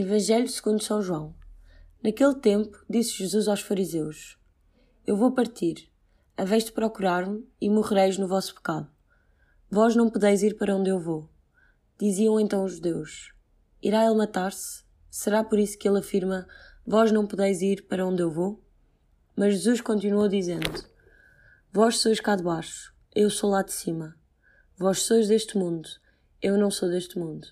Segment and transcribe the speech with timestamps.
[0.00, 1.34] Evangelho segundo São João.
[2.00, 4.38] Naquele tempo, disse Jesus aos fariseus:
[5.04, 5.90] Eu vou partir,
[6.36, 8.88] haveis de procurar-me e morrereis no vosso pecado.
[9.68, 11.28] Vós não podeis ir para onde eu vou.
[11.98, 13.32] Diziam então os judeus:
[13.82, 14.84] Irá ele matar-se?
[15.10, 16.46] Será por isso que ele afirma:
[16.86, 18.62] Vós não podeis ir para onde eu vou?
[19.34, 20.70] Mas Jesus continuou dizendo:
[21.72, 24.16] Vós sois cá de baixo, eu sou lá de cima.
[24.76, 25.88] Vós sois deste mundo,
[26.40, 27.48] eu não sou deste mundo.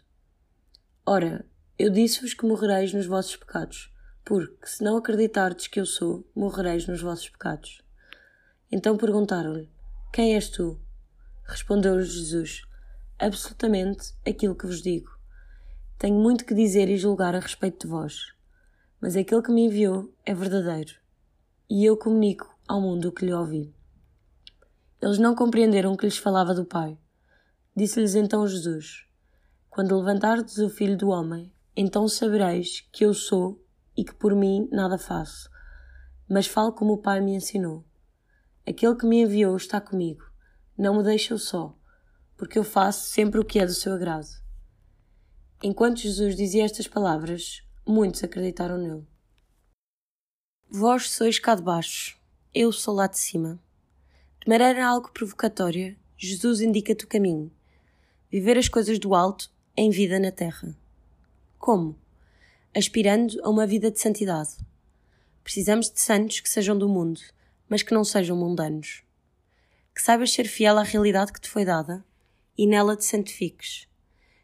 [1.04, 1.44] Ora,
[1.79, 3.93] eu disse-vos que morrereis nos vossos pecados,
[4.25, 7.82] porque, se não acreditardes que eu sou, morrereis nos vossos pecados.
[8.72, 9.71] Então perguntaram-lhe:
[10.11, 10.80] Quem és tu?
[11.44, 12.62] Respondeu-lhes Jesus:
[13.18, 15.11] Absolutamente aquilo que vos digo.
[15.99, 18.32] Tenho muito que dizer e julgar a respeito de vós,
[18.99, 20.94] mas aquele que me enviou é verdadeiro,
[21.68, 23.74] e eu comunico ao mundo o que lhe ouvi.
[25.00, 26.99] Eles não compreenderam que lhes falava do Pai.
[27.77, 29.07] Disse-lhes então Jesus:
[29.68, 33.62] Quando levantardes o Filho do Homem, então sabereis que eu sou
[33.94, 35.50] e que por mim nada faço,
[36.27, 37.84] mas falo como o Pai me ensinou.
[38.66, 40.24] Aquele que me enviou está comigo,
[40.77, 41.78] não me deixa só,
[42.36, 44.27] porque eu faço sempre o que é do seu agrado.
[45.62, 49.06] Enquanto Jesus dizia estas palavras, muitos acreditaram nele.
[50.70, 52.19] Vós sois cá de baixo,
[52.54, 53.60] eu sou lá de cima.
[54.41, 57.52] De maneira algo provocatória, Jesus indica-te o caminho.
[58.30, 60.77] Viver as coisas do alto em vida na terra.
[61.58, 61.98] Como?
[62.74, 64.56] Aspirando a uma vida de santidade.
[65.42, 67.20] Precisamos de santos que sejam do mundo,
[67.68, 69.02] mas que não sejam mundanos.
[69.94, 72.04] Que saibas ser fiel à realidade que te foi dada
[72.56, 73.88] e nela te santifiques.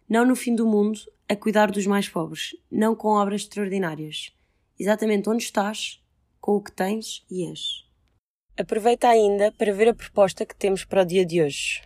[0.09, 4.33] Não no fim do mundo, a cuidar dos mais pobres, não com obras extraordinárias.
[4.79, 6.03] Exatamente onde estás,
[6.41, 7.87] com o que tens e és.
[8.59, 11.83] Aproveita ainda para ver a proposta que temos para o dia de hoje.